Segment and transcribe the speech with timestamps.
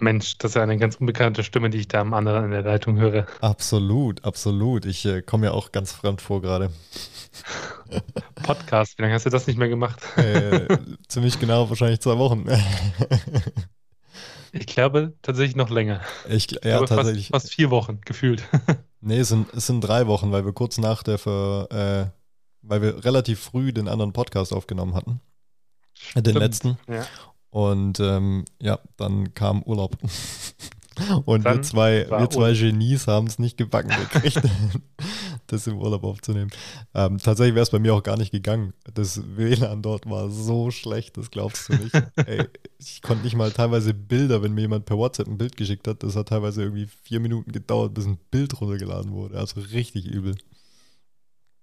[0.00, 2.98] Mensch, das ist eine ganz unbekannte Stimme, die ich da am anderen in der Leitung
[2.98, 3.26] höre.
[3.40, 4.86] Absolut, absolut.
[4.86, 6.70] Ich äh, komme ja auch ganz fremd vor gerade.
[8.42, 10.00] Podcast, wie lange hast du das nicht mehr gemacht?
[10.16, 10.78] Äh,
[11.08, 12.46] ziemlich genau, wahrscheinlich zwei Wochen.
[14.52, 16.00] ich glaube tatsächlich noch länger.
[16.28, 17.28] Ich, ja, glaube, tatsächlich.
[17.28, 18.42] Fast, fast, vier Wochen gefühlt.
[19.00, 22.20] nee, es sind, es sind drei Wochen, weil wir kurz nach der, Ver, äh,
[22.62, 25.20] weil wir relativ früh den anderen Podcast aufgenommen hatten.
[25.94, 26.26] Stimmt.
[26.26, 26.78] Den letzten.
[26.88, 27.06] Ja.
[27.50, 29.96] Und ähm, ja, dann kam Urlaub.
[31.24, 34.42] Und wir zwei, wir zwei Genies haben es nicht gebacken gekriegt,
[35.46, 36.50] das im Urlaub aufzunehmen.
[36.94, 38.74] Ähm, tatsächlich wäre es bei mir auch gar nicht gegangen.
[38.92, 41.94] Das WLAN dort war so schlecht, das glaubst du nicht.
[42.16, 42.44] Ey,
[42.78, 46.02] ich konnte nicht mal teilweise Bilder, wenn mir jemand per WhatsApp ein Bild geschickt hat,
[46.02, 49.38] das hat teilweise irgendwie vier Minuten gedauert, bis ein Bild runtergeladen wurde.
[49.38, 50.36] Also richtig übel.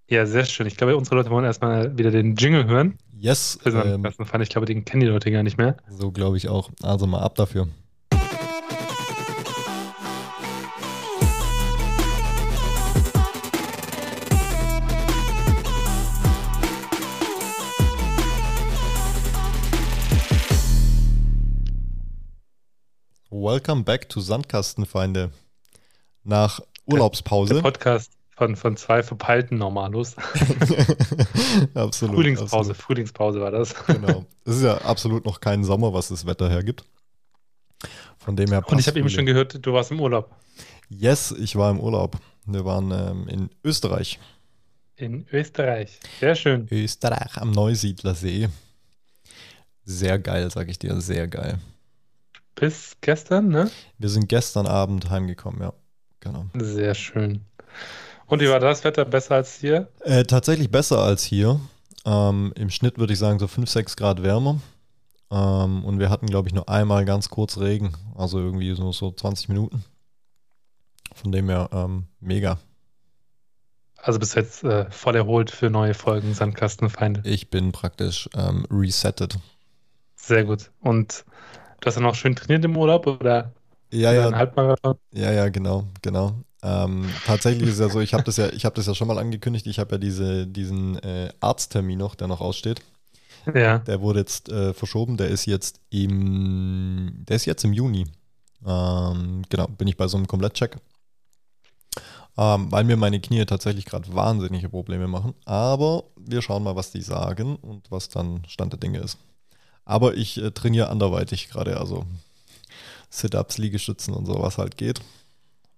[0.10, 0.68] Ja, sehr schön.
[0.68, 2.98] Ich glaube, unsere Leute wollen erstmal wieder den Jingle hören.
[3.20, 3.60] Yes.
[3.66, 4.42] Ähm, Fall.
[4.42, 5.76] Ich glaube, den kennen die Leute gar nicht mehr.
[5.90, 6.70] So glaube ich auch.
[6.82, 7.68] Also mal ab dafür.
[23.30, 25.32] Welcome back to Sandkastenfeinde.
[26.24, 27.56] Nach Urlaubspause.
[27.56, 30.16] Der Podcast von, von zwei verpeilten Normalos.
[31.74, 32.16] absolut.
[32.16, 32.78] Frühlingspause, absolut.
[32.78, 33.74] Frühlingspause war das.
[33.88, 34.26] genau.
[34.46, 36.86] Es ist ja absolut noch kein Sommer, was das Wetter hergibt.
[38.20, 40.36] Von dem her Und ich habe eben schon gehört, du warst im Urlaub.
[40.88, 42.18] Yes, ich war im Urlaub.
[42.46, 44.20] Wir waren ähm, in Österreich.
[44.96, 46.00] In Österreich.
[46.20, 46.68] Sehr schön.
[46.70, 48.50] Österreich am Neusiedlersee.
[49.84, 51.58] Sehr geil, sag ich dir, sehr geil.
[52.54, 53.72] Bis gestern, ne?
[53.98, 55.74] Wir sind gestern Abend heimgekommen, ja.
[56.20, 56.46] Genau.
[56.56, 57.42] Sehr schön.
[58.28, 59.88] Und wie war das Wetter besser als hier?
[60.02, 61.60] Äh, tatsächlich besser als hier.
[62.06, 64.60] Ähm, Im Schnitt würde ich sagen so 5, 6 Grad wärmer.
[65.32, 67.94] Ähm, und wir hatten, glaube ich, nur einmal ganz kurz Regen.
[68.16, 69.84] Also irgendwie so, so 20 Minuten.
[71.16, 72.60] Von dem her ähm, mega.
[73.98, 77.22] Also bist du jetzt äh, voll erholt für neue Folgen Sandkastenfeinde?
[77.26, 79.38] Ich bin praktisch ähm, resettet.
[80.16, 80.72] Sehr gut.
[80.82, 81.26] Und
[81.82, 83.52] du hast dann auch schön trainiert im Urlaub oder?
[83.92, 84.30] Ja, ja.
[85.14, 86.36] Ja, ja, genau, genau.
[86.64, 89.08] Ähm, tatsächlich ist es ja so, ich habe das ja, ich habe das ja schon
[89.08, 92.82] mal angekündigt, ich habe ja diese, diesen äh, Arzttermin noch, der noch aussteht.
[93.54, 93.80] Ja.
[93.80, 98.08] Der wurde jetzt äh, verschoben, der ist jetzt im, der ist jetzt im Juni.
[98.66, 100.78] Ähm, genau, bin ich bei so einem Komplettcheck.
[102.38, 105.34] Ähm, weil mir meine Knie tatsächlich gerade wahnsinnige Probleme machen.
[105.46, 109.18] Aber wir schauen mal, was die sagen und was dann Stand der Dinge ist.
[109.86, 112.06] Aber ich äh, trainiere anderweitig gerade, also
[113.10, 115.02] Sit-Ups, Liegestützen und so, was halt geht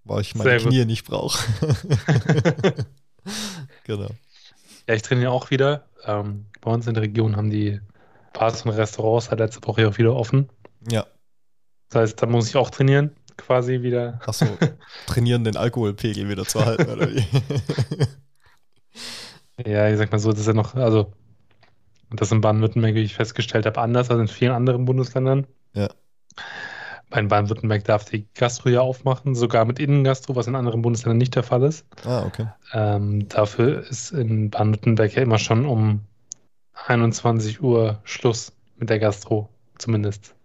[0.04, 1.40] weil ich meine Knie nicht brauche.
[3.84, 4.10] genau.
[4.88, 5.86] Ja, ich trainiere auch wieder.
[6.06, 7.80] Ähm, bei uns in der Region haben die
[8.34, 10.50] Bars und Restaurants seit letzter Woche auch wieder offen.
[10.90, 11.06] Ja.
[11.90, 14.20] Das heißt, da muss ich auch trainieren, quasi wieder.
[14.26, 14.46] Achso,
[15.08, 17.26] trainieren, den Alkoholpegel wieder zu halten, oder wie?
[19.70, 21.12] ja, ich sag mal so, das ist ja noch, also,
[22.12, 25.48] das in Baden-Württemberg, wie ich festgestellt habe, anders als in vielen anderen Bundesländern.
[25.74, 25.90] Ja.
[27.10, 31.36] Bei Baden-Württemberg darf die Gastro ja aufmachen, sogar mit Innengastro, was in anderen Bundesländern nicht
[31.36, 31.86] der Fall ist.
[32.06, 32.48] Ah, okay.
[32.74, 36.02] Ähm, dafür ist in Baden-Württemberg ja immer schon um
[36.88, 40.36] 21 Uhr Schluss mit der Gastro, zumindest.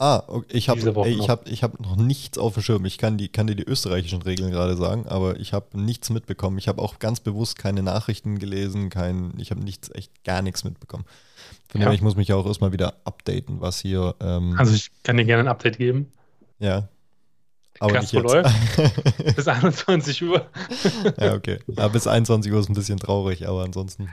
[0.00, 0.56] Ah, okay.
[0.56, 0.80] ich habe
[1.10, 2.86] ich hab, ich hab noch nichts auf dem Schirm.
[2.86, 6.56] Ich kann, die, kann dir die österreichischen Regeln gerade sagen, aber ich habe nichts mitbekommen.
[6.56, 10.64] Ich habe auch ganz bewusst keine Nachrichten gelesen, kein, ich habe nichts, echt gar nichts
[10.64, 11.04] mitbekommen.
[11.68, 11.92] Von ja.
[11.92, 14.14] ich muss mich auch erstmal wieder updaten, was hier.
[14.20, 16.10] Ähm, also ich kann dir gerne ein Update geben.
[16.60, 16.88] Ja.
[17.78, 18.56] Aber Gastro nicht läuft.
[19.36, 20.46] bis 21 Uhr.
[21.20, 21.58] ja, okay.
[21.66, 24.08] Ja, bis 21 Uhr ist ein bisschen traurig, aber ansonsten.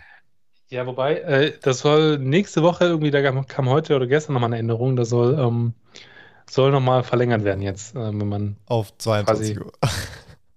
[0.69, 4.59] Ja, wobei, äh, das soll nächste Woche irgendwie, da kam, heute oder gestern nochmal eine
[4.59, 5.73] Änderung, das soll, ähm,
[6.49, 8.57] soll nochmal verlängert werden jetzt, äh, wenn man.
[8.65, 9.71] Auf 22 quasi, Uhr.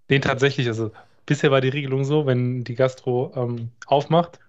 [0.09, 0.91] Nee, tatsächlich, also
[1.25, 4.41] bisher war die Regelung so, wenn die Gastro ähm, aufmacht,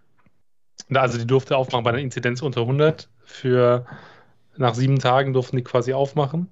[0.91, 3.09] also die durfte aufmachen bei einer Inzidenz unter 100.
[3.23, 3.85] Für
[4.57, 6.51] nach sieben Tagen durften die quasi aufmachen.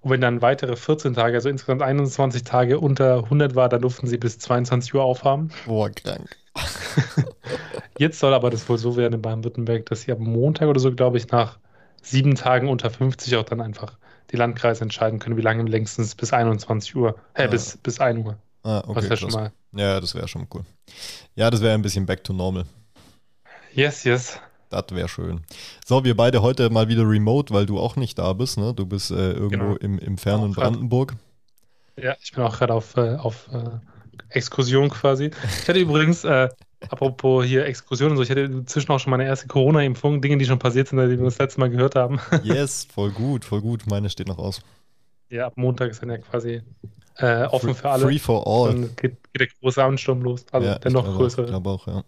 [0.00, 4.06] Und wenn dann weitere 14 Tage, also insgesamt 21 Tage unter 100 war, dann durften
[4.06, 5.50] sie bis 22 Uhr aufhaben.
[5.66, 6.36] Boah, krank.
[8.00, 10.90] Jetzt soll aber das wohl so werden in Baden-Württemberg, dass sie am Montag oder so,
[10.90, 11.58] glaube ich, nach
[12.00, 13.98] sieben Tagen unter 50 auch dann einfach
[14.30, 17.46] die Landkreise entscheiden können, wie lange längstens bis 21 Uhr, äh, ah.
[17.48, 18.38] bis, bis 1 Uhr.
[18.62, 19.06] Ah, okay.
[19.06, 19.52] Das schon mal.
[19.72, 20.64] Ja, das wäre schon cool.
[21.34, 22.64] Ja, das wäre ein bisschen back to normal.
[23.74, 24.40] Yes, yes.
[24.70, 25.42] Das wäre schön.
[25.84, 28.56] So, wir beide heute mal wieder remote, weil du auch nicht da bist.
[28.56, 28.72] Ne?
[28.72, 29.76] Du bist äh, irgendwo genau.
[29.76, 31.16] im, im fernen Brandenburg.
[32.00, 33.78] Ja, ich bin auch gerade auf, äh, auf äh,
[34.30, 35.32] Exkursion quasi.
[35.60, 36.48] Ich hatte übrigens, äh,
[36.88, 40.44] apropos hier Exkursion und so, ich hatte inzwischen auch schon meine erste Corona-Impfung, Dinge, die
[40.44, 42.20] schon passiert sind, die wir das letzte Mal gehört haben.
[42.42, 43.86] yes, voll gut, voll gut.
[43.86, 44.62] Meine steht noch aus.
[45.28, 46.62] Ja, ab Montag ist dann ja quasi
[47.16, 48.04] äh, offen free, für alle.
[48.06, 48.72] Free for all.
[48.72, 50.44] Dann geht, geht der große Ansturm los.
[50.50, 51.42] Also ja, der noch ich größere.
[51.42, 52.02] Ich glaube auch, ja.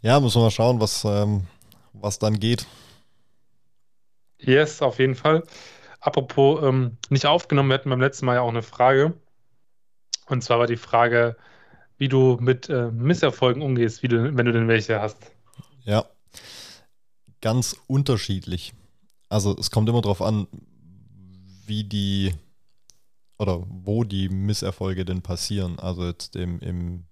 [0.00, 1.46] Ja, müssen wir mal schauen, was, ähm,
[1.92, 2.66] was dann geht.
[4.38, 5.44] Yes, auf jeden Fall.
[6.00, 9.14] Apropos ähm, nicht aufgenommen, wir hatten beim letzten Mal ja auch eine Frage.
[10.26, 11.36] Und zwar war die Frage,
[12.02, 15.18] wie du mit äh, Misserfolgen umgehst, wie du, wenn du denn welche hast.
[15.84, 16.04] Ja,
[17.40, 18.74] ganz unterschiedlich.
[19.28, 20.48] Also es kommt immer darauf an,
[21.64, 22.34] wie die
[23.38, 25.78] oder wo die Misserfolge denn passieren.
[25.78, 27.04] Also jetzt im, im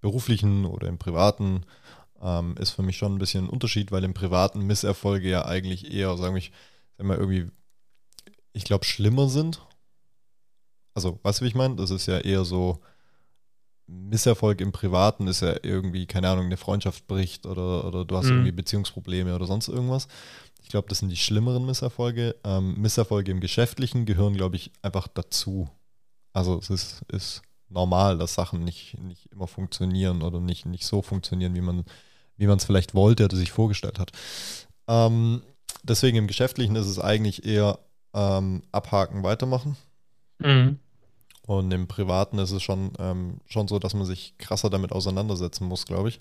[0.00, 1.66] beruflichen oder im privaten
[2.22, 5.92] ähm, ist für mich schon ein bisschen ein Unterschied, weil im privaten Misserfolge ja eigentlich
[5.92, 6.42] eher, sagen wir,
[6.96, 7.50] sagen wir irgendwie,
[8.54, 9.60] ich glaube, schlimmer sind.
[10.94, 11.76] Also, weißt du, wie ich meine?
[11.76, 12.80] Das ist ja eher so,
[13.86, 18.26] Misserfolg im Privaten ist ja irgendwie, keine Ahnung, eine Freundschaft bricht oder, oder du hast
[18.26, 18.32] mhm.
[18.32, 20.08] irgendwie Beziehungsprobleme oder sonst irgendwas.
[20.62, 22.36] Ich glaube, das sind die schlimmeren Misserfolge.
[22.44, 25.68] Ähm, Misserfolge im Geschäftlichen gehören, glaube ich, einfach dazu.
[26.32, 31.02] Also es ist, ist normal, dass Sachen nicht, nicht immer funktionieren oder nicht, nicht so
[31.02, 31.84] funktionieren, wie man
[32.42, 34.12] wie man es vielleicht wollte oder sich vorgestellt hat.
[34.88, 35.42] Ähm,
[35.82, 37.78] deswegen im Geschäftlichen ist es eigentlich eher
[38.14, 39.76] ähm, abhaken, weitermachen.
[40.38, 40.78] Mhm.
[41.46, 45.66] Und im Privaten ist es schon, ähm, schon so, dass man sich krasser damit auseinandersetzen
[45.66, 46.20] muss, glaube ich.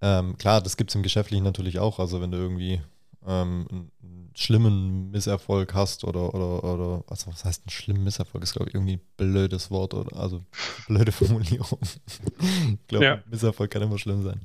[0.00, 1.98] Ähm, klar, das gibt es im Geschäftlichen natürlich auch.
[1.98, 2.80] Also wenn du irgendwie
[3.26, 8.54] ähm, einen schlimmen Misserfolg hast oder, oder, oder also was heißt ein schlimmen Misserfolg, ist
[8.54, 10.44] glaube ich irgendwie ein blödes Wort oder also
[10.88, 11.78] blöde Formulierung.
[11.82, 13.22] ich glaube, ja.
[13.28, 14.40] Misserfolg kann immer schlimm sein.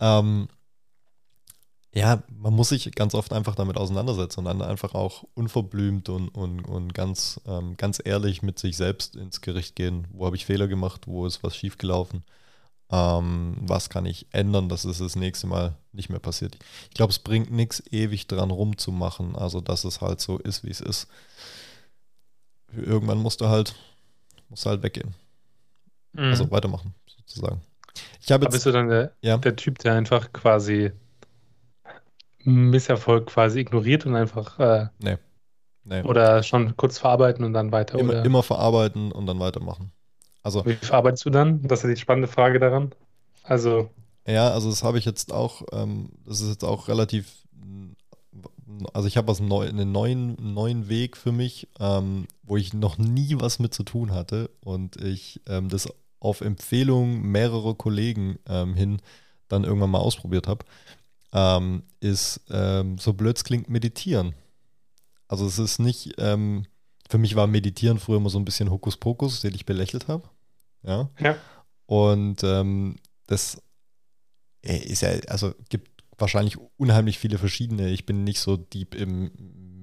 [0.00, 0.48] Ähm,
[1.96, 6.28] ja, man muss sich ganz oft einfach damit auseinandersetzen und dann einfach auch unverblümt und,
[6.28, 10.06] und, und ganz, ähm, ganz ehrlich mit sich selbst ins Gericht gehen.
[10.12, 11.06] Wo habe ich Fehler gemacht?
[11.06, 12.22] Wo ist was schiefgelaufen?
[12.90, 16.58] Ähm, was kann ich ändern, dass es das nächste Mal nicht mehr passiert?
[16.90, 19.34] Ich glaube, es bringt nichts, ewig dran rumzumachen.
[19.34, 21.08] Also, dass es halt so ist, wie es ist.
[22.76, 23.74] Irgendwann musst du halt,
[24.50, 25.14] musst du halt weggehen.
[26.12, 26.24] Mhm.
[26.24, 27.62] Also weitermachen, sozusagen.
[28.20, 29.38] Ich jetzt, bist du dann der, ja?
[29.38, 30.92] der Typ, der einfach quasi
[32.46, 34.58] Misserfolg quasi ignoriert und einfach.
[34.58, 35.16] Äh, nee.
[35.84, 36.02] nee.
[36.02, 37.98] Oder schon kurz verarbeiten und dann weiter?
[37.98, 39.92] Immer, immer verarbeiten und dann weitermachen.
[40.42, 41.62] Also, Wie verarbeitest du dann?
[41.66, 42.92] Das ist die spannende Frage daran.
[43.42, 43.90] Also.
[44.26, 47.46] Ja, also das habe ich jetzt auch, ähm, das ist jetzt auch relativ,
[48.92, 52.98] also ich habe was neu, einen neuen, neuen Weg für mich, ähm, wo ich noch
[52.98, 55.88] nie was mit zu tun hatte und ich ähm, das
[56.18, 59.00] auf Empfehlung mehrerer Kollegen ähm, hin
[59.48, 60.64] dann irgendwann mal ausprobiert habe,
[61.32, 64.34] ähm, ist, ähm, so blöd es klingt, meditieren.
[65.28, 69.54] Also es ist nicht, für mich war Meditieren früher immer so ein bisschen Hokuspokus, den
[69.54, 70.28] ich belächelt habe.
[70.84, 71.10] Ja.
[71.18, 71.36] ja.
[71.86, 72.96] Und ähm,
[73.26, 73.60] das
[74.62, 77.90] äh, ist ja, also gibt wahrscheinlich unheimlich viele verschiedene.
[77.90, 79.30] Ich bin nicht so deep im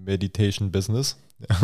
[0.03, 1.17] Meditation-Business.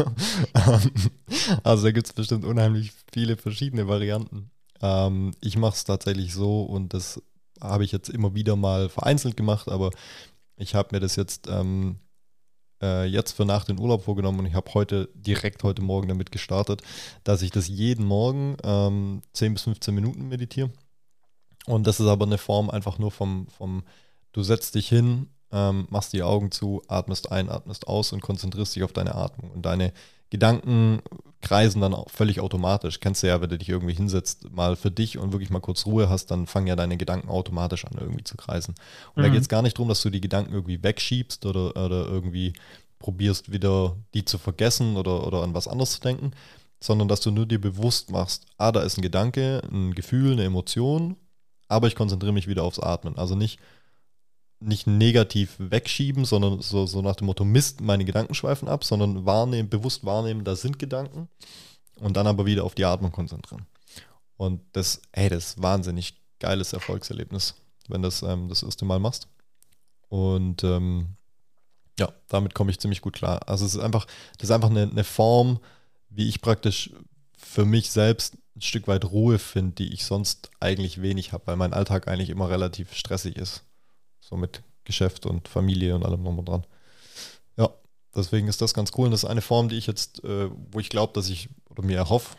[1.63, 4.51] also da gibt es bestimmt unheimlich viele verschiedene Varianten.
[4.81, 7.21] Ähm, ich mache es tatsächlich so und das
[7.61, 9.91] habe ich jetzt immer wieder mal vereinzelt gemacht, aber
[10.56, 12.00] ich habe mir das jetzt ähm,
[12.81, 16.31] äh, jetzt für nach den Urlaub vorgenommen und ich habe heute direkt heute Morgen damit
[16.31, 16.81] gestartet,
[17.23, 20.69] dass ich das jeden Morgen ähm, 10 bis 15 Minuten meditiere.
[21.65, 23.83] Und das ist aber eine Form einfach nur vom, vom
[24.31, 28.75] du setzt dich hin, ähm, machst die Augen zu, atmest ein, atmest aus und konzentrierst
[28.75, 29.51] dich auf deine Atmung.
[29.51, 29.94] Und deine
[30.29, 31.01] Gedanken
[31.41, 33.00] kreisen dann auch völlig automatisch.
[33.00, 35.86] Kennst du ja, wenn du dich irgendwie hinsetzt, mal für dich und wirklich mal kurz
[35.86, 38.75] Ruhe hast, dann fangen ja deine Gedanken automatisch an, irgendwie zu kreisen.
[39.15, 39.27] Und mhm.
[39.27, 42.53] da geht es gar nicht darum, dass du die Gedanken irgendwie wegschiebst oder, oder irgendwie
[43.00, 46.31] probierst, wieder die zu vergessen oder, oder an was anderes zu denken,
[46.81, 50.43] sondern dass du nur dir bewusst machst, ah, da ist ein Gedanke, ein Gefühl, eine
[50.43, 51.15] Emotion,
[51.69, 53.17] aber ich konzentriere mich wieder aufs Atmen.
[53.17, 53.60] Also nicht,
[54.60, 59.25] nicht negativ wegschieben, sondern so, so nach dem Motto, Mist, meine Gedanken schweifen ab, sondern
[59.25, 61.30] wahrnehmen, bewusst wahrnehmen, da sind Gedanken
[62.00, 63.66] und dann aber wieder auf die Atmung konzentrieren.
[64.38, 67.56] Und das, hey, das ist wahnsinnig geiles Erfolgserlebnis,
[67.88, 69.28] wenn das ähm, das erste Mal machst.
[70.10, 71.16] Und ähm,
[72.00, 73.42] ja, damit komme ich ziemlich gut klar.
[73.48, 75.60] Also es ist einfach, das ist einfach eine, eine Form,
[76.10, 76.92] wie ich praktisch
[77.38, 81.56] für mich selbst ein Stück weit Ruhe finde, die ich sonst eigentlich wenig habe, weil
[81.56, 83.63] mein Alltag eigentlich immer relativ stressig ist.
[84.29, 86.65] So mit Geschäft und Familie und allem drum und dran.
[87.57, 87.69] Ja,
[88.15, 89.05] deswegen ist das ganz cool.
[89.05, 91.83] Und das ist eine Form, die ich jetzt, äh, wo ich glaube, dass ich oder
[91.83, 92.36] mir erhoffe,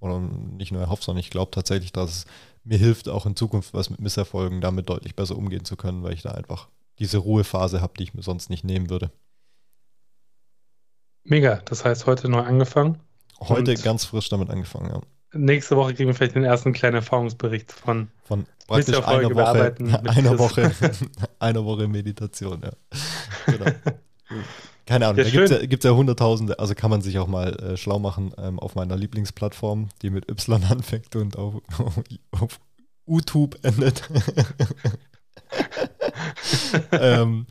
[0.00, 2.24] oder nicht nur erhoffe, sondern ich glaube tatsächlich, dass es
[2.64, 6.14] mir hilft, auch in Zukunft was mit Misserfolgen damit deutlich besser umgehen zu können, weil
[6.14, 9.12] ich da einfach diese Ruhephase habe, die ich mir sonst nicht nehmen würde.
[11.24, 13.00] Mega, das heißt heute neu angefangen.
[13.38, 15.00] Heute ganz frisch damit angefangen, ja.
[15.34, 19.74] Nächste Woche kriegen wir vielleicht den ersten kleinen Erfahrungsbericht von, von praktisch einer Woche,
[20.08, 20.72] einer Woche,
[21.38, 22.72] einer Woche Meditation, ja.
[23.46, 23.64] Genau.
[24.86, 27.54] Keine Ahnung, ja, da gibt es ja, ja Hunderttausende, also kann man sich auch mal
[27.54, 32.00] äh, schlau machen ähm, auf meiner Lieblingsplattform, die mit Y anfängt und auf, auf,
[32.32, 32.60] auf
[33.06, 34.02] YouTube endet.
[36.92, 37.46] ähm,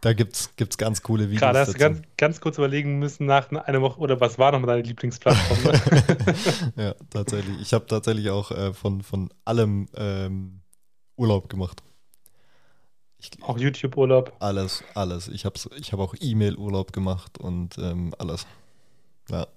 [0.00, 1.40] da gibt es ganz coole Videos.
[1.40, 1.78] Gerade hast dazu.
[1.78, 5.72] du ganz, ganz kurz überlegen müssen nach einer Woche, oder was war nochmal deine Lieblingsplattform?
[5.72, 6.34] Ne?
[6.76, 7.60] ja, tatsächlich.
[7.60, 10.60] Ich habe tatsächlich auch äh, von, von allem ähm,
[11.16, 11.82] Urlaub gemacht.
[13.18, 14.36] Ich, auch YouTube-Urlaub?
[14.38, 15.26] Alles, alles.
[15.26, 18.46] Ich habe ich hab auch E-Mail-Urlaub gemacht und ähm, alles.
[19.28, 19.48] Ja,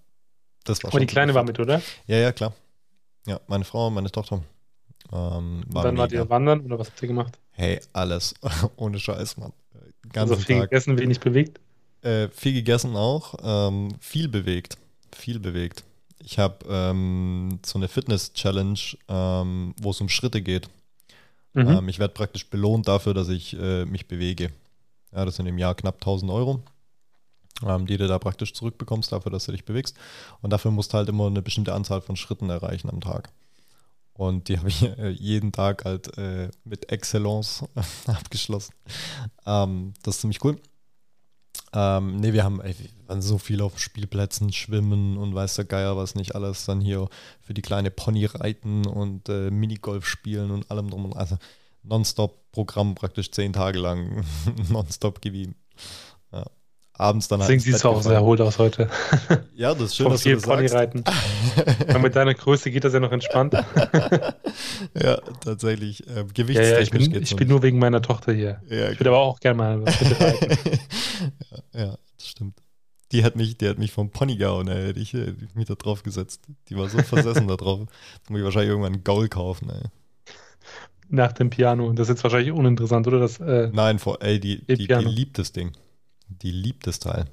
[0.63, 1.81] das war Aber die Kleine war mit, oder?
[2.07, 2.53] Ja, ja, klar.
[3.27, 4.41] Ja, meine Frau und meine Tochter.
[5.11, 7.37] Ähm, war dann wart ihr wandern oder was habt ihr gemacht?
[7.51, 8.33] Hey, alles.
[8.77, 9.53] Ohne Scheiß, Mann.
[10.13, 10.69] Ganz also viel Tag.
[10.69, 11.59] gegessen, wenig bewegt?
[12.01, 13.35] Äh, viel gegessen auch.
[13.43, 14.77] Ähm, viel bewegt.
[15.11, 15.83] Viel bewegt.
[16.23, 20.69] Ich habe ähm, so eine Fitness-Challenge, ähm, wo es um Schritte geht.
[21.53, 21.67] Mhm.
[21.67, 24.51] Ähm, ich werde praktisch belohnt dafür, dass ich äh, mich bewege.
[25.11, 26.63] Ja, das sind im Jahr knapp 1000 Euro,
[27.65, 29.97] ähm, die du da praktisch zurückbekommst dafür, dass du dich bewegst.
[30.41, 33.29] Und dafür musst du halt immer eine bestimmte Anzahl von Schritten erreichen am Tag.
[34.13, 37.65] Und die habe ich äh, jeden Tag halt äh, mit Excellence
[38.05, 38.73] abgeschlossen.
[39.45, 40.59] Ähm, das ist ziemlich cool.
[41.73, 45.65] Ähm, ne, wir haben ey, wir waren so viel auf Spielplätzen, schwimmen und weiß der
[45.65, 46.65] Geier was nicht alles.
[46.65, 47.07] Dann hier
[47.39, 51.37] für die kleine Pony reiten und äh, Minigolf spielen und allem drum und also
[51.83, 54.25] Nonstop-Programm praktisch zehn Tage lang
[54.69, 55.55] nonstop gewieben.
[57.01, 58.87] Abends dann Deswegen siehst du auch sehr erholt aus heute.
[59.55, 60.75] Ja, das ist schön, dass du das Pony sagst.
[60.75, 61.03] reiten.
[62.01, 63.53] mit deiner Größe geht das ja noch entspannt.
[64.93, 66.07] ja, tatsächlich.
[66.07, 68.61] Äh, Gewichtstechnisch ja, ja, ich bin, ich bin nur wegen meiner Tochter hier.
[68.69, 69.83] Ja, ich würde aber auch gerne mal
[71.73, 72.55] ja, ja, das stimmt.
[73.11, 74.87] Die hat mich, die hat mich vom Pony gehauen, ey.
[74.87, 76.43] Hätte ich, hätte mich da drauf gesetzt.
[76.69, 77.79] Die war so versessen da drauf.
[78.29, 79.89] muss ich wahrscheinlich irgendwann einen Gaul kaufen, ey.
[81.09, 81.91] Nach dem Piano.
[81.93, 83.19] Das ist jetzt wahrscheinlich uninteressant, oder?
[83.19, 85.71] Das, äh, Nein, vor, ey, die, die, die liebt das Ding.
[86.41, 87.25] Die liebt das Teil.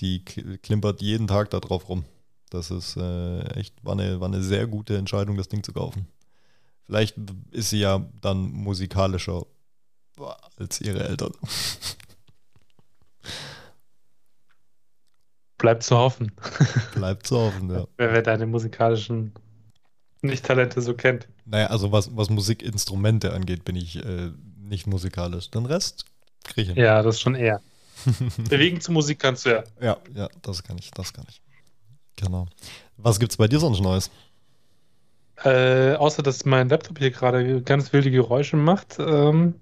[0.00, 2.04] Die klimpert jeden Tag da drauf rum.
[2.50, 6.06] Das ist äh, echt, war eine, war eine sehr gute Entscheidung, das Ding zu kaufen.
[6.84, 7.16] Vielleicht
[7.50, 9.46] ist sie ja dann musikalischer
[10.56, 11.32] als ihre Eltern.
[15.58, 16.32] Bleibt zu hoffen.
[16.94, 17.86] Bleibt zu hoffen, ja.
[17.96, 19.32] Wer, wer deine musikalischen
[20.22, 21.26] Nicht-Talente so kennt.
[21.44, 25.50] Naja, also was, was Musikinstrumente angeht, bin ich äh, nicht musikalisch.
[25.50, 26.04] Den Rest
[26.44, 26.78] kriege ich.
[26.78, 27.60] Ja, das schon eher.
[28.48, 29.64] Bewegen zu Musik kannst du ja.
[29.80, 31.40] Ja, ja, das kann ich, das kann ich.
[32.16, 32.46] Genau.
[32.96, 34.10] Was gibt's bei dir sonst Neues?
[35.44, 38.98] Äh, außer dass mein Laptop hier gerade ganz wilde Geräusche macht.
[38.98, 39.54] Ähm,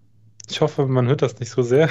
[0.48, 1.88] ich hoffe, man hört das nicht so sehr.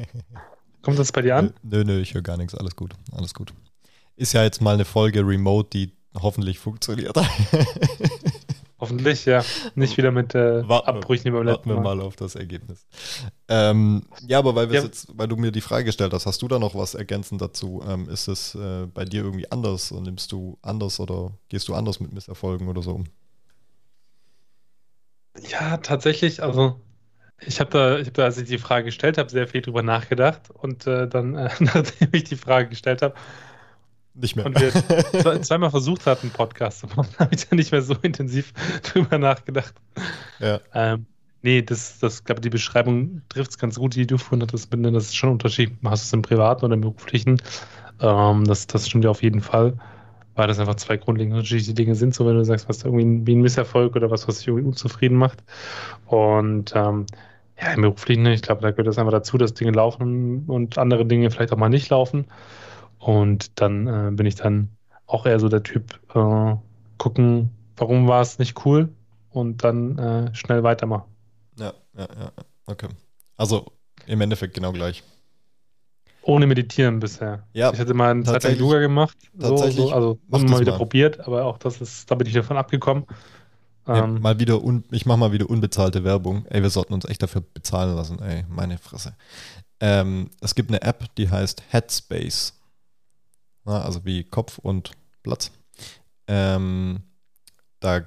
[0.82, 1.54] Kommt das bei dir an?
[1.62, 2.54] Nö, nö, ich höre gar nichts.
[2.54, 3.52] Alles gut, alles gut.
[4.16, 7.16] Ist ja jetzt mal eine Folge Remote, die hoffentlich funktioniert.
[8.80, 9.44] Hoffentlich, ja.
[9.74, 11.76] Nicht wieder mit äh, warten, Abbrüchen wie beim letzten Mal.
[11.76, 12.86] Warten wir mal auf das Ergebnis.
[13.48, 14.82] Ähm, ja, aber weil, ja.
[14.82, 17.82] Jetzt, weil du mir die Frage gestellt hast, hast du da noch was ergänzend dazu?
[17.86, 21.74] Ähm, ist es äh, bei dir irgendwie anders und nimmst du anders oder gehst du
[21.74, 23.04] anders mit Misserfolgen oder so um?
[25.48, 26.80] Ja, tatsächlich, also
[27.40, 29.82] ich habe da, ich hab da, als ich die Frage gestellt habe, sehr viel drüber
[29.82, 33.14] nachgedacht und äh, dann, äh, nachdem ich die Frage gestellt habe,
[34.14, 34.46] nicht mehr.
[34.46, 38.52] Und wir zweimal versucht hatten, Podcast zu machen, habe ich da nicht mehr so intensiv
[38.82, 39.74] drüber nachgedacht.
[40.38, 40.60] Ja.
[40.74, 41.06] Ähm,
[41.42, 44.72] nee, das, das glaube die Beschreibung trifft es ganz gut, die du vorhin hattest.
[44.72, 45.72] Das ist schon ein Unterschied.
[45.84, 47.40] Hast du es im privaten oder im beruflichen?
[48.00, 49.74] Ähm, das, das stimmt ja auf jeden Fall,
[50.34, 52.14] weil das einfach zwei grundlegend unterschiedliche Dinge sind.
[52.14, 55.16] So, wenn du sagst, was irgendwie wie ein Misserfolg oder was, was dich irgendwie unzufrieden
[55.16, 55.42] macht.
[56.06, 57.06] Und ähm,
[57.60, 61.04] ja, im beruflichen, ich glaube, da gehört es einfach dazu, dass Dinge laufen und andere
[61.04, 62.24] Dinge vielleicht auch mal nicht laufen.
[63.00, 64.68] Und dann äh, bin ich dann
[65.06, 66.54] auch eher so der Typ, äh,
[66.98, 68.90] gucken, warum war es nicht cool
[69.30, 71.10] und dann äh, schnell weitermachen.
[71.58, 72.32] Ja, ja, ja,
[72.66, 72.88] okay.
[73.36, 73.72] Also
[74.06, 75.02] im Endeffekt genau gleich.
[76.22, 77.46] Ohne Meditieren bisher.
[77.54, 80.76] Ja, ich hatte mal eine Zeit lang Yoga gemacht, so, so also mal wieder mal.
[80.76, 83.06] probiert, aber auch das ist, da bin ich davon abgekommen.
[83.88, 86.44] Ja, ähm, mal wieder un, ich mache mal wieder unbezahlte Werbung.
[86.50, 88.20] Ey, wir sollten uns echt dafür bezahlen lassen.
[88.20, 89.16] Ey, meine Fresse.
[89.80, 92.59] Ähm, es gibt eine App, die heißt Headspace
[93.78, 95.50] also wie Kopf und Platz.
[96.26, 97.02] Ähm,
[97.80, 98.02] da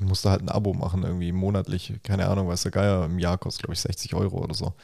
[0.00, 3.38] musst du halt ein Abo machen, irgendwie monatlich, keine Ahnung, weiß der Geier, im Jahr
[3.38, 4.74] kostet, glaube ich, 60 Euro oder so.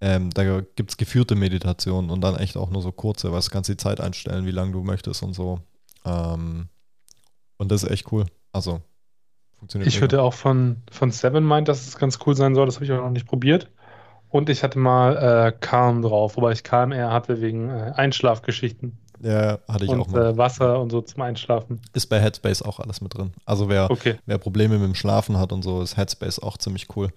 [0.00, 3.50] Ähm, da gibt es geführte Meditationen und dann echt auch nur so kurze, weil du
[3.50, 5.60] kannst die Zeit einstellen, wie lange du möchtest und so.
[6.04, 6.68] Ähm,
[7.56, 8.26] und das ist echt cool.
[8.52, 8.80] Also,
[9.58, 9.88] funktioniert.
[9.88, 12.84] Ich würde auch von, von Seven meint, dass es ganz cool sein soll, das habe
[12.84, 13.70] ich auch noch nicht probiert.
[14.28, 18.98] Und ich hatte mal äh, Calm drauf, wobei ich Calm eher hatte wegen äh, Einschlafgeschichten.
[19.22, 20.26] Ja, hatte ich und, auch mal.
[20.26, 21.80] Äh, Wasser und so zum Einschlafen.
[21.92, 23.32] Ist bei Headspace auch alles mit drin.
[23.44, 24.16] Also wer, okay.
[24.26, 27.10] wer Probleme mit dem Schlafen hat und so, ist Headspace auch ziemlich cool.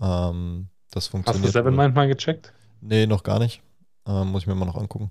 [0.00, 1.44] Ähm, das funktioniert.
[1.44, 2.52] Hast du Seven Mind mal gecheckt?
[2.80, 3.62] Nee, noch gar nicht.
[4.06, 5.10] Ähm, muss ich mir mal noch angucken.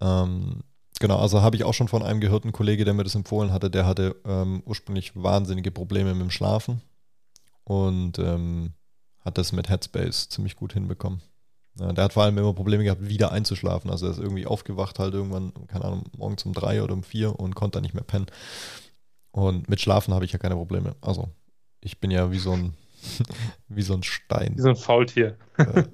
[0.00, 0.60] Ähm,
[1.00, 3.52] genau, also habe ich auch schon von einem gehört, ein Kollege, der mir das empfohlen
[3.52, 6.82] hatte, der hatte ähm, ursprünglich wahnsinnige Probleme mit dem Schlafen
[7.64, 8.74] und ähm,
[9.24, 11.20] hat das mit Headspace ziemlich gut hinbekommen.
[11.78, 13.90] Ja, der hat vor allem immer Probleme gehabt, wieder einzuschlafen.
[13.90, 17.38] Also er ist irgendwie aufgewacht halt irgendwann, keine Ahnung, morgens um drei oder um vier
[17.38, 18.26] und konnte dann nicht mehr pennen.
[19.32, 20.94] Und mit Schlafen habe ich ja keine Probleme.
[21.00, 21.28] Also
[21.80, 22.74] ich bin ja wie so ein,
[23.68, 24.56] wie so ein Stein.
[24.56, 25.36] Wie so ein Faultier.
[25.56, 25.84] Äh,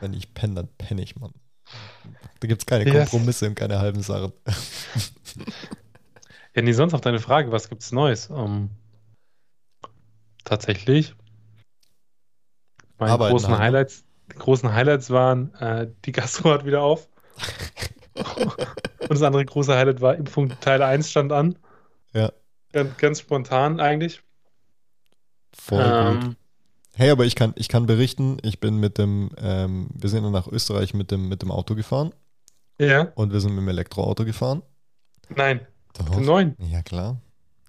[0.00, 1.32] wenn ich penne, dann penne ich, Mann.
[2.40, 3.50] Da gibt es keine Kompromisse yes.
[3.50, 4.32] und keine halben Sachen.
[6.54, 8.28] ja, nee, sonst auf deine Frage, was gibt es Neues?
[8.28, 8.70] Um, ähm,
[10.44, 11.14] tatsächlich.
[12.98, 13.58] Meine Arbeiten großen haben.
[13.58, 17.08] Highlights, die großen Highlights waren, äh, die Gastro hat wieder auf.
[19.00, 21.56] und das andere große Highlight war, Impfung Teil 1 stand an.
[22.12, 22.32] Ja.
[22.72, 24.22] Ganz, ganz spontan eigentlich.
[25.52, 26.36] Voll ähm, gut.
[26.94, 30.48] Hey, aber ich kann, ich kann berichten, ich bin mit dem, ähm, wir sind nach
[30.48, 32.12] Österreich mit dem, mit dem Auto gefahren.
[32.80, 33.12] Ja.
[33.14, 34.62] Und wir sind mit dem Elektroauto gefahren.
[35.28, 35.60] Nein.
[35.94, 36.08] Doch.
[36.10, 36.56] Den neuen.
[36.58, 37.20] Ja, klar.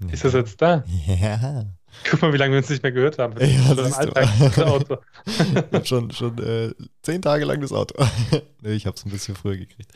[0.01, 0.09] Ja.
[0.09, 0.83] Ist das jetzt da?
[1.07, 1.65] Ja.
[2.09, 3.35] Guck mal, wie lange wir uns nicht mehr gehört haben.
[3.35, 4.97] Das ja, das ist Auto.
[5.25, 8.03] ich habe schon, schon äh, zehn Tage lang das Auto.
[8.61, 9.91] nee, ich habe es ein bisschen früher gekriegt.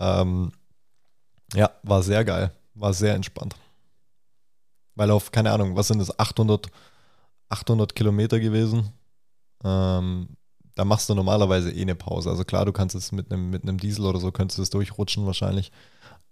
[0.00, 0.52] Ähm,
[1.54, 2.52] ja, war sehr geil.
[2.74, 3.56] War sehr entspannt.
[4.94, 6.66] Weil auf, keine Ahnung, was sind das, 800,
[7.48, 8.92] 800 Kilometer gewesen.
[9.64, 10.28] Ähm,
[10.74, 12.30] da machst du normalerweise eh eine Pause.
[12.30, 14.70] Also klar, du kannst es mit einem, mit einem Diesel oder so, könntest du es
[14.70, 15.72] durchrutschen wahrscheinlich.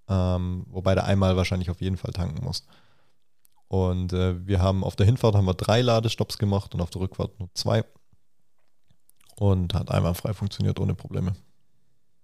[0.08, 2.66] Ähm, wobei du einmal wahrscheinlich auf jeden Fall tanken musst.
[3.68, 7.02] Und äh, wir haben auf der Hinfahrt haben wir drei Ladestops gemacht und auf der
[7.02, 7.84] Rückfahrt nur zwei.
[9.36, 11.34] Und hat einmal frei funktioniert ohne Probleme.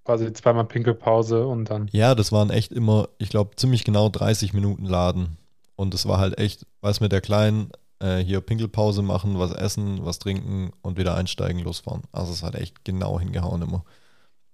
[0.05, 1.89] Quasi zweimal Pinkelpause und dann.
[1.93, 5.37] Ja, das waren echt immer, ich glaube, ziemlich genau 30 Minuten Laden.
[5.77, 10.05] Und es war halt echt, was mit der Kleinen, äh, hier Pinkelpause machen, was essen,
[10.05, 12.03] was trinken und wieder einsteigen, losfahren.
[12.13, 13.85] Also es hat echt genau hingehauen immer.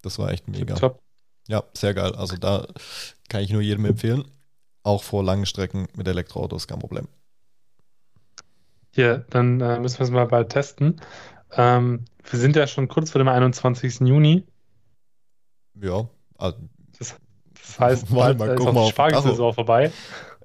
[0.02, 0.74] Das war echt mega.
[0.74, 1.00] Top.
[1.48, 2.14] Ja, sehr geil.
[2.14, 2.66] Also da
[3.28, 4.24] kann ich nur jedem empfehlen.
[4.82, 7.08] Auch vor langen Strecken mit Elektroautos kein Problem.
[8.90, 11.00] Hier, dann äh, müssen wir es mal bald testen.
[11.52, 14.00] Ähm, wir sind ja schon kurz vor dem 21.
[14.00, 14.44] Juni.
[15.80, 16.08] Ja.
[16.36, 16.58] Also,
[16.98, 17.16] das,
[17.54, 19.92] das, heißt, bald mal, ist auch die Spargelsaison vorbei.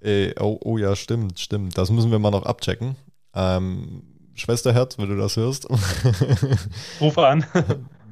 [0.02, 1.78] Äh, oh, oh, ja, stimmt, stimmt.
[1.78, 2.96] Das müssen wir mal noch abchecken.
[3.34, 5.68] Ähm, Schwesterherz, wenn du das hörst.
[7.02, 7.46] Rufe an.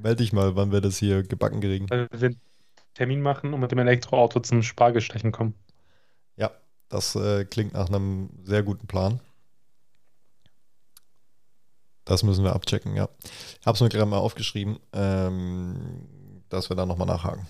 [0.02, 1.90] Meld dich mal, wann wir das hier gebacken kriegen.
[1.90, 2.40] Wir einen
[2.94, 5.54] Termin machen und mit dem Elektroauto zum Spargelstechen kommen.
[6.92, 9.22] Das äh, klingt nach einem sehr guten Plan.
[12.04, 13.08] Das müssen wir abchecken, ja.
[13.62, 16.08] Ich habe es mir gerade mal aufgeschrieben, ähm,
[16.50, 17.48] dass wir da nochmal nachhaken.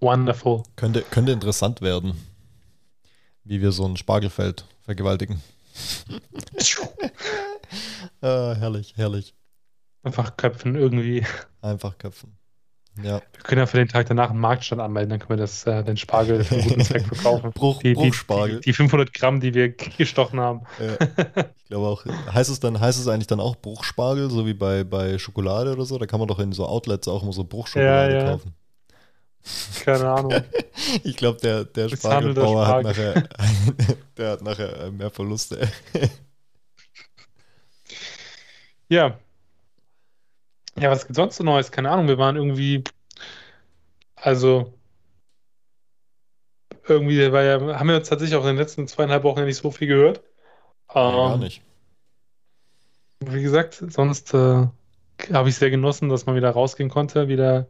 [0.00, 0.64] Wonderful.
[0.74, 2.20] Könnte, könnte interessant werden,
[3.44, 5.40] wie wir so ein Spargelfeld vergewaltigen.
[8.20, 9.32] ah, herrlich, herrlich.
[10.02, 11.24] Einfach köpfen irgendwie.
[11.60, 12.36] Einfach köpfen.
[13.02, 13.20] Ja.
[13.32, 15.84] Wir können ja für den Tag danach einen Marktstand anmelden, dann können wir das, äh,
[15.84, 17.52] den Spargel für einen guten Zweck verkaufen.
[17.54, 18.56] Bruch, die, Bruchspargel.
[18.60, 20.62] Die, die, 500 Gramm, die wir gestochen haben.
[20.80, 21.06] Ja.
[21.56, 24.84] Ich glaube auch, heißt es dann, heißt es eigentlich dann auch Bruchspargel, so wie bei,
[24.84, 25.98] bei Schokolade oder so?
[25.98, 28.30] Da kann man doch in so Outlets auch immer so Bruchschokolade ja, ja.
[28.32, 28.54] kaufen.
[29.84, 30.32] Keine Ahnung.
[31.02, 33.28] Ich glaube, der, der Spargelbauer hat nachher,
[34.16, 35.68] der hat nachher äh, mehr Verluste.
[38.88, 39.18] Ja.
[40.80, 41.70] Ja, was gibt sonst so Neues?
[41.70, 42.84] Keine Ahnung, wir waren irgendwie,
[44.16, 44.72] also
[46.86, 49.58] irgendwie, weil ja, haben wir uns tatsächlich auch in den letzten zweieinhalb Wochen ja nicht
[49.58, 50.22] so viel gehört.
[50.94, 51.62] Ja, gar ähm, nicht.
[53.20, 54.66] Wie gesagt, sonst äh,
[55.32, 57.66] habe ich sehr genossen, dass man wieder rausgehen konnte, wieder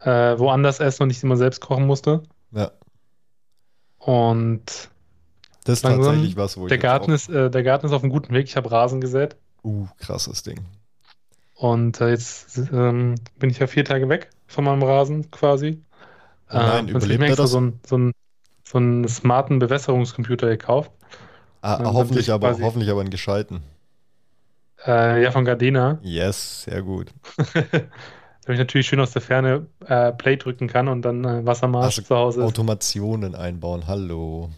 [0.00, 2.22] äh, woanders essen und nicht immer selbst kochen musste.
[2.52, 2.70] Ja.
[3.98, 4.90] Und
[5.64, 8.02] das ist langsam, tatsächlich was, wo der ich Garten ist, äh, Der Garten ist auf
[8.02, 8.48] einem guten Weg.
[8.48, 9.36] Ich habe Rasen gesät.
[9.62, 10.60] Uh, krasses Ding.
[11.62, 15.80] Und äh, jetzt ähm, bin ich ja vier Tage weg von meinem Rasen quasi.
[16.50, 17.52] Oh nein, äh, überlebt er das?
[17.52, 18.12] So, ein, so, ein,
[18.64, 20.90] so einen smarten Bewässerungscomputer gekauft.
[21.60, 23.62] Ah, hoffentlich, aber, hoffentlich aber einen gescheiten.
[24.84, 26.00] Äh, ja, von Gardena.
[26.02, 27.12] Yes, sehr gut.
[27.36, 27.54] damit
[28.48, 32.02] ich natürlich schön aus der Ferne äh, Play drücken kann und dann äh, Wassermarsch also
[32.02, 32.46] zu Hause ist.
[32.46, 34.50] Automationen einbauen, hallo.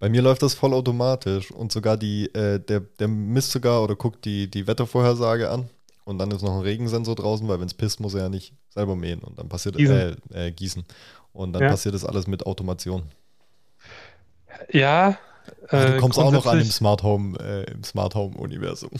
[0.00, 4.24] Bei mir läuft das vollautomatisch und sogar die, äh, der, der misst sogar oder guckt
[4.24, 5.70] die, die Wettervorhersage an
[6.06, 8.54] und dann ist noch ein Regensensor draußen, weil wenn es pisst, muss er ja nicht
[8.70, 10.16] selber mähen und dann passiert gießen.
[10.32, 10.84] Äh, äh, gießen.
[11.32, 11.68] Und dann ja.
[11.68, 13.02] passiert das alles mit Automation.
[14.70, 15.18] Ja.
[15.68, 18.90] Ach, du kommst auch noch an im Smart Home, äh, im Smart Home Universum.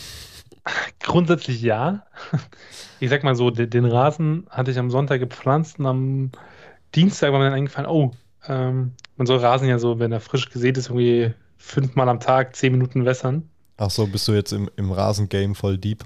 [1.00, 2.04] Grundsätzlich ja.
[2.98, 6.30] Ich sag mal so, den, den, Rasen hatte ich am Sonntag gepflanzt und am
[6.94, 8.12] Dienstag war mir dann eingefallen, oh,
[8.48, 12.56] ähm, man soll Rasen ja so, wenn er frisch gesät ist, irgendwie fünfmal am Tag
[12.56, 13.48] zehn Minuten wässern.
[13.76, 16.04] Ach so, bist du jetzt im, im Rasengame voll deep?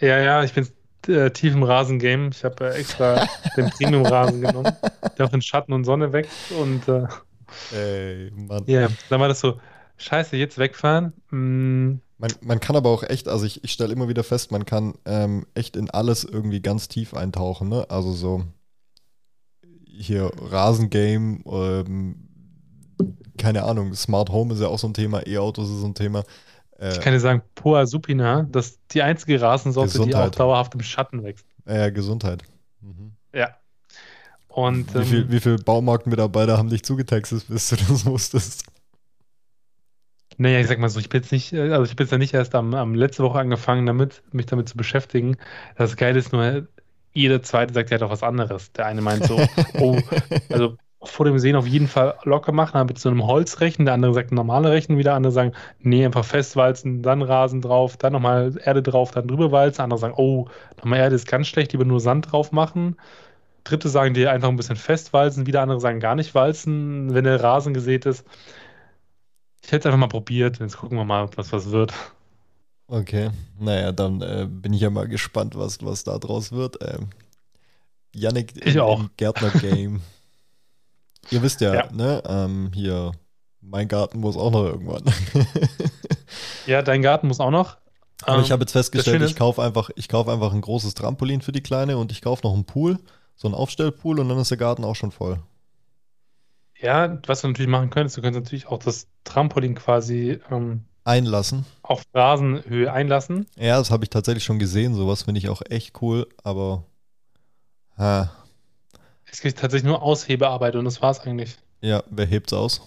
[0.00, 0.68] Ja, ja, ich bin
[1.08, 2.30] äh, tief im Rasengame.
[2.30, 4.76] Ich habe äh, extra den Premium-Rasen genommen,
[5.16, 6.50] der auch in Schatten und Sonne wächst.
[6.50, 7.06] Und äh,
[7.70, 8.66] Ey, Mann.
[8.66, 9.60] ja, yeah, dann war das so,
[9.96, 11.12] scheiße, jetzt wegfahren.
[11.30, 14.66] Mm, Man, man kann aber auch echt, also ich, ich stelle immer wieder fest, man
[14.66, 17.86] kann ähm, echt in alles irgendwie ganz tief eintauchen, ne?
[17.90, 18.44] Also so
[19.84, 22.28] hier Rasengame, ähm,
[23.36, 26.24] keine Ahnung, Smart Home ist ja auch so ein Thema, E-Autos ist so ein Thema.
[26.78, 30.38] Äh, ich kann dir sagen, Poa Supina, das ist die einzige Rasensorte, die auch Gesundheit.
[30.38, 31.46] dauerhaft im Schatten wächst.
[31.66, 32.44] äh, Gesundheit.
[32.80, 33.12] Mhm.
[33.34, 33.56] Ja.
[34.48, 38.64] Und Wie viel, ähm, wie viel Baumarktmitarbeiter haben dich zugetextet, bis du das wusstest?
[40.36, 42.18] naja, ich sag mal so, ich bin jetzt nicht, äh, also ich bin jetzt ja
[42.18, 45.36] nicht erst am, am letzte Woche angefangen damit, mich damit zu beschäftigen.
[45.76, 46.68] Das Geile ist nur,
[47.12, 48.72] jeder zweite sagt, er hat doch was anderes.
[48.72, 50.00] Der eine meint so, oh,
[50.50, 50.76] also
[51.08, 53.84] vor dem Sehen auf jeden Fall locker machen, aber mit so einem Holzrechen.
[53.84, 58.12] Der andere sagt normale Rechen, wieder andere sagen, nee, einfach festwalzen, dann Rasen drauf, dann
[58.12, 59.82] nochmal Erde drauf, dann drüber walzen.
[59.82, 60.46] Andere sagen, oh,
[60.78, 62.96] nochmal Erde ist ganz schlecht, lieber nur Sand drauf machen.
[63.64, 67.42] Dritte sagen dir einfach ein bisschen festwalzen, wieder andere sagen gar nicht walzen, wenn der
[67.42, 68.24] Rasen gesät ist.
[69.62, 70.58] Ich hätte es einfach mal probiert.
[70.60, 71.92] Jetzt gucken wir mal, was was wird.
[72.86, 76.78] Okay, naja, dann äh, bin ich ja mal gespannt, was, was da draus wird.
[76.80, 77.10] Ähm,
[78.14, 79.04] Yannick Ich im, auch.
[79.16, 80.00] Gärtner-Game.
[81.30, 81.92] Ihr wisst ja, Ja.
[81.92, 82.22] ne?
[82.26, 83.12] Ähm, hier,
[83.60, 85.04] mein Garten muss auch noch irgendwann.
[86.66, 87.78] Ja, dein Garten muss auch noch.
[88.22, 91.40] Aber ich Ähm, habe jetzt festgestellt, ich kaufe einfach, ich kaufe einfach ein großes Trampolin
[91.40, 92.98] für die Kleine und ich kaufe noch einen Pool,
[93.36, 95.40] so einen Aufstellpool und dann ist der Garten auch schon voll.
[96.80, 101.64] Ja, was du natürlich machen könntest, du könntest natürlich auch das Trampolin quasi ähm, Einlassen.
[101.82, 103.46] auf Rasenhöhe einlassen.
[103.56, 106.84] Ja, das habe ich tatsächlich schon gesehen, sowas finde ich auch echt cool, aber
[107.96, 108.30] ha,
[109.30, 111.56] Es gibt tatsächlich nur Aushebearbeit und das war's eigentlich.
[111.80, 112.80] ja, wer hebt's aus?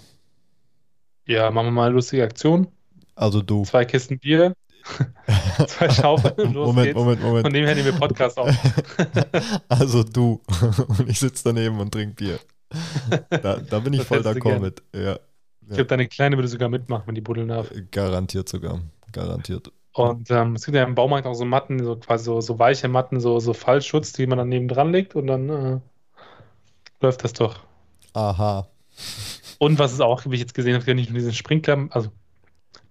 [1.28, 2.68] Ja, machen wir mal eine lustige Aktion.
[3.16, 3.64] Also du.
[3.64, 4.54] Zwei Kisten Bier,
[5.68, 6.98] zwei Schaufeln und los Moment, geht's.
[6.98, 7.56] Moment, Von Moment.
[7.56, 8.50] dem her nehmen wir Podcast auf.
[9.70, 10.42] Also du.
[10.88, 12.40] Und ich sitze daneben und trinke Bier.
[13.30, 14.82] Da, da bin ich Das voll d'accord mit.
[14.96, 15.20] Ja,
[15.62, 17.72] Ich glaube, deine Kleine würde sogar mitmachen, wenn die buddeln darf.
[17.92, 18.80] garantiert sogar.
[19.12, 19.72] Garantiert.
[19.94, 22.88] Und ähm, es gibt ja im Baumarkt auch so Matten, so quasi so, so weiche
[22.88, 25.80] Matten, so, so Fallschutz, die man dann neben dran legt und dann äh,
[27.02, 27.60] läuft das doch.
[28.14, 28.68] Aha.
[29.60, 32.10] Und was es auch, wie ich jetzt gesehen habe, nicht nur diesen Sprinkler, also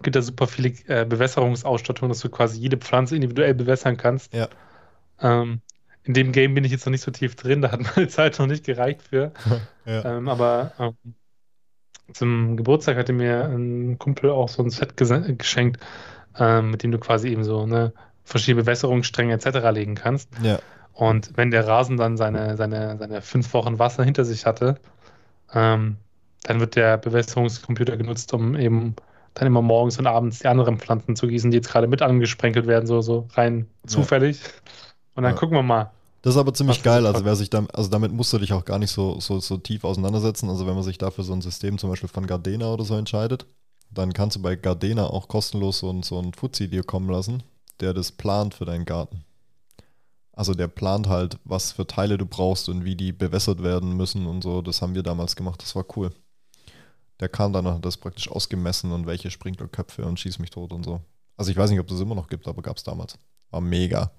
[0.03, 4.33] gibt da super viele äh, Bewässerungsausstattungen, dass du quasi jede Pflanze individuell bewässern kannst.
[4.33, 4.49] Ja.
[5.21, 5.61] Ähm,
[6.05, 8.39] in dem Game bin ich jetzt noch nicht so tief drin, da hat meine Zeit
[8.39, 9.33] noch nicht gereicht für.
[9.87, 10.05] Ja.
[10.05, 11.15] Ähm, aber ähm,
[12.13, 15.81] zum Geburtstag hatte mir ein Kumpel auch so ein Set geschenkt,
[16.39, 17.93] ähm, mit dem du quasi eben so ne,
[18.23, 19.59] verschiedene Bewässerungsstränge etc.
[19.73, 20.29] legen kannst.
[20.43, 20.61] Ja.
[21.01, 24.79] Und wenn der Rasen dann seine, seine, seine fünf Wochen Wasser hinter sich hatte,
[25.55, 25.97] ähm,
[26.43, 28.95] dann wird der Bewässerungscomputer genutzt, um eben
[29.35, 32.67] dann immer morgens und abends die anderen Pflanzen zu gießen, die jetzt gerade mit angesprenkelt
[32.67, 34.41] werden, so, so rein zufällig.
[35.15, 35.39] Und dann Ja.
[35.39, 35.91] gucken wir mal.
[36.23, 37.07] Das ist aber ziemlich geil.
[37.07, 39.57] Also wer sich dann, also damit musst du dich auch gar nicht so, so, so
[39.57, 40.51] tief auseinandersetzen.
[40.51, 43.47] Also wenn man sich dafür so ein System zum Beispiel von Gardena oder so entscheidet,
[43.91, 47.43] dann kannst du bei Gardena auch kostenlos so ein, so ein Fuzzi dir kommen lassen,
[47.81, 49.25] der das plant für deinen Garten.
[50.33, 54.27] Also der plant halt, was für Teile du brauchst und wie die bewässert werden müssen
[54.27, 54.63] und so.
[54.63, 55.63] Das haben wir damals gemacht.
[55.63, 56.13] Das war cool.
[57.19, 60.73] Der kam dann und hat das praktisch ausgemessen und welche Sprinklerköpfe und schieß mich tot
[60.73, 61.01] und so.
[61.37, 63.19] Also ich weiß nicht, ob das immer noch gibt, aber gab es damals.
[63.51, 64.11] War mega.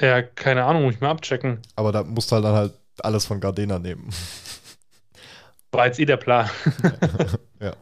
[0.00, 1.60] Ja, keine Ahnung, muss ich mal abchecken.
[1.76, 4.08] Aber da musst du halt dann halt alles von Gardena nehmen.
[5.72, 6.48] War jetzt eh der Plan.
[7.60, 7.74] ja.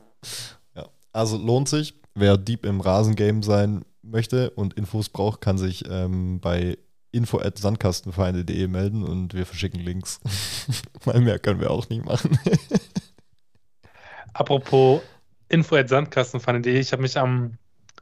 [0.75, 0.89] ja.
[1.13, 1.95] Also lohnt sich.
[2.15, 6.79] Wer deep im Rasengame sein möchte und Infos braucht, kann sich ähm, bei
[7.13, 10.21] info.sandkastenfeinde.de melden und wir verschicken Links.
[11.05, 12.39] Weil mehr können wir auch nicht machen.
[14.35, 15.03] Apropos
[15.49, 17.59] info.sandkastenfan.de, ich habe mich am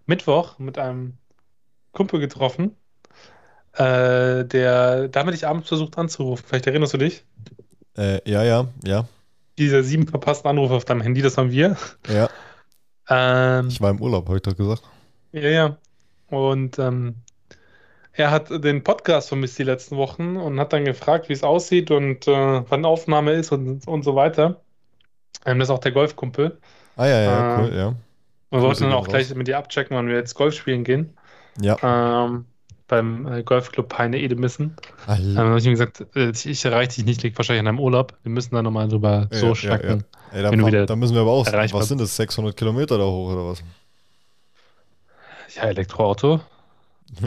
[0.07, 1.19] Mittwoch mit einem
[1.93, 2.77] Kumpel getroffen,
[3.73, 6.45] äh, der, da habe ich abends versucht anzurufen.
[6.47, 7.25] Vielleicht erinnerst du dich?
[7.97, 9.09] äh, ja, ja, ja,
[9.59, 11.77] Diese sieben verpassten Anrufe auf deinem Handy, das waren wir.
[12.09, 12.29] ja.
[13.09, 14.83] Ähm, Ich war im Urlaub, habe ich doch gesagt.
[15.33, 15.79] ja, ja.
[16.29, 17.17] Und ähm,
[18.13, 21.91] er hat den Podcast vermisst die letzten Wochen und hat dann gefragt, wie es aussieht
[21.91, 24.61] und äh, wann Aufnahme ist und, und so weiter.
[25.47, 26.59] Ähm, das ist auch der Golfkumpel.
[26.97, 27.95] Ah, ja, ja, Äh, cool, ja.
[28.51, 31.17] Wir wollten dann auch gleich mit dir abchecken, wann wir jetzt Golf spielen gehen.
[31.61, 31.77] Ja.
[31.83, 32.47] Ähm,
[32.89, 34.77] beim äh, Golfclub Peine Edemissen.
[35.07, 37.61] Ah, Ähm, da habe ich ihm gesagt, äh, ich, ich erreiche dich nicht, liegt wahrscheinlich
[37.61, 38.15] in deinem Urlaub.
[38.25, 40.05] Wir müssen da nochmal drüber Ja, so ja, schnacken.
[40.33, 43.63] Ey, da, müssen wir aber auch, was sind das, 600 Kilometer da hoch oder was?
[45.57, 46.41] Ja, Elektroauto,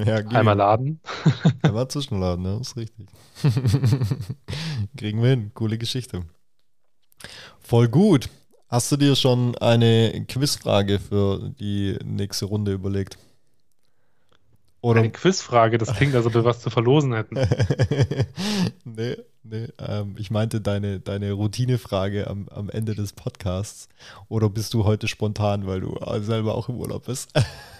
[0.05, 1.01] Ja, einmal laden.
[1.61, 3.07] Einmal zwischenladen, ja, ist richtig.
[4.97, 6.25] Kriegen wir hin, coole Geschichte.
[7.59, 8.29] Voll gut.
[8.69, 13.17] Hast du dir schon eine Quizfrage für die nächste Runde überlegt?
[14.83, 17.35] Oder Eine Quizfrage, das klingt, als ob wir was zu verlosen hätten.
[18.83, 19.67] nee, nee.
[19.79, 23.87] Ähm, ich meinte deine, deine Routinefrage am, am Ende des Podcasts.
[24.27, 27.31] Oder bist du heute spontan, weil du selber auch im Urlaub bist?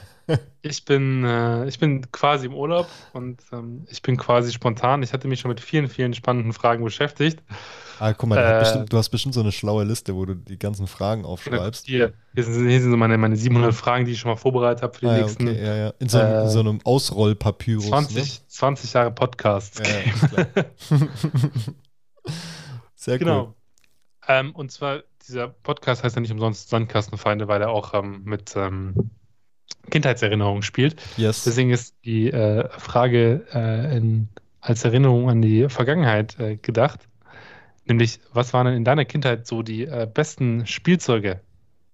[0.61, 5.03] Ich bin, äh, ich bin quasi im Urlaub und ähm, ich bin quasi spontan.
[5.03, 7.43] Ich hatte mich schon mit vielen, vielen spannenden Fragen beschäftigt.
[7.99, 10.57] Ah, guck mal, äh, bestimmt, du hast bestimmt so eine schlaue Liste, wo du die
[10.57, 11.85] ganzen Fragen aufschreibst.
[11.85, 14.83] Hier, hier, sind, hier sind so meine, meine 700 Fragen, die ich schon mal vorbereitet
[14.83, 15.49] habe für die ah, nächsten.
[15.49, 15.93] Okay, ja, ja.
[15.99, 17.87] In so, äh, so einem Ausrollpapyrus.
[17.87, 18.47] 20, ne?
[18.47, 19.79] 20 Jahre Podcasts.
[19.79, 20.45] Ja,
[22.95, 23.41] Sehr genau.
[23.41, 23.53] cool.
[24.29, 28.55] Ähm, und zwar, dieser Podcast heißt ja nicht umsonst Sandkastenfeinde, weil er auch ähm, mit
[28.55, 29.11] ähm,
[29.89, 30.95] Kindheitserinnerungen spielt.
[31.17, 31.43] Yes.
[31.43, 34.29] Deswegen ist die äh, Frage äh, in,
[34.61, 37.07] als Erinnerung an die Vergangenheit äh, gedacht.
[37.85, 41.41] Nämlich, was waren denn in deiner Kindheit so die äh, besten Spielzeuge,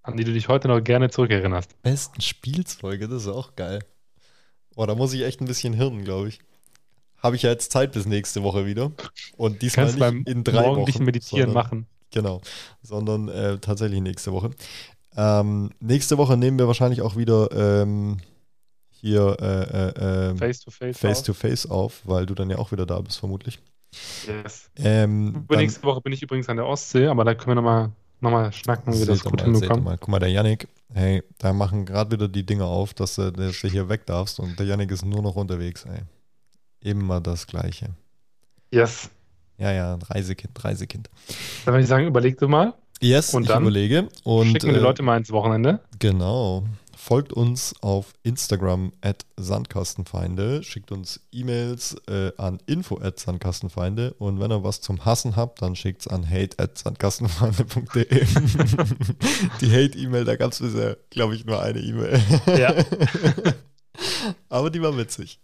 [0.03, 1.81] an die du dich heute noch gerne zurückerinnerst?
[1.81, 3.79] Besten Spielzeuge, das ist auch geil.
[4.75, 6.39] Boah, da muss ich echt ein bisschen hirnen, glaube ich.
[7.17, 8.91] Habe ich ja jetzt Zeit bis nächste Woche wieder.
[9.35, 11.05] Und diesmal Kannst nicht beim in drei morgendlichen Wochen.
[11.05, 11.87] Meditieren sondern, machen.
[12.11, 12.41] Genau,
[12.81, 14.51] sondern äh, tatsächlich nächste Woche.
[15.15, 18.17] Ähm, nächste Woche nehmen wir wahrscheinlich auch wieder ähm,
[18.91, 22.71] hier äh, äh, face to face, face, to face auf, weil du dann ja auch
[22.71, 23.59] wieder da bist, vermutlich.
[24.27, 24.69] Yes.
[24.75, 27.91] Ähm, nächste Woche bin ich übrigens an der Ostsee, aber da können wir nochmal
[28.21, 29.83] noch mal schnacken, wie wir das gut hinbekommen.
[29.83, 29.97] Mal.
[29.97, 33.67] Guck mal, der Yannick, hey, da machen gerade wieder die Dinge auf, dass, dass du
[33.67, 36.01] hier weg darfst und der Yannick ist nur noch unterwegs, ey.
[36.81, 37.89] Immer das Gleiche.
[38.71, 39.09] Yes.
[39.57, 41.09] Ja, ja, Reisekind, Reisekind.
[41.65, 42.73] Dann würde ich sagen, überleg du mal.
[43.01, 44.09] Yes, und ich überlege.
[44.23, 45.79] Und, schicken wir die äh, Leute mal ins Wochenende.
[45.99, 46.65] Genau.
[46.95, 54.41] Folgt uns auf Instagram at Sandkastenfeinde, schickt uns E-Mails äh, an info at Sandkastenfeinde und
[54.41, 58.05] wenn ihr was zum Hassen habt, dann schickt es an hate at sandkastenfeinde.de.
[59.61, 62.19] die Hate-E-Mail, da gab es bisher, glaube ich, nur eine E-Mail.
[62.59, 62.73] Ja.
[64.49, 65.39] Aber die war witzig.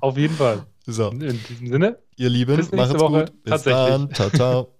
[0.00, 0.66] Auf jeden Fall.
[0.84, 1.10] So.
[1.10, 1.98] In diesem Sinne.
[2.16, 3.26] Ihr Lieben, nächste Woche.
[3.26, 3.42] gut.
[3.44, 4.12] Bis dann.
[4.12, 4.75] Ciao, ciao.